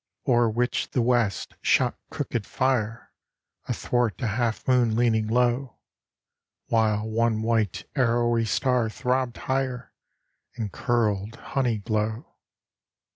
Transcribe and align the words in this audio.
O'er 0.27 0.49
which 0.49 0.89
the 0.89 1.01
west 1.03 1.53
shot 1.61 1.95
crooked 2.09 2.47
fire 2.47 3.11
Athwart 3.67 4.19
a 4.23 4.29
half 4.29 4.67
moon 4.67 4.95
leaning 4.95 5.27
low; 5.27 5.77
While 6.69 7.07
one 7.07 7.43
white, 7.43 7.87
arrowy 7.95 8.45
star 8.45 8.89
throbbed 8.89 9.37
higher 9.37 9.93
In 10.55 10.69
curdled 10.69 11.35
honey 11.35 11.77
glow. 11.77 12.33